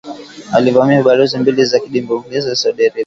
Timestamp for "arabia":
2.85-2.99